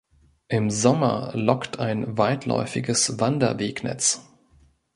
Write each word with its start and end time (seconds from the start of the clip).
Im 0.47 0.71
Sommer 0.71 1.29
lockt 1.35 1.77
ein 1.77 2.17
weitläufiges 2.17 3.19
Wanderwegnetz. 3.19 4.27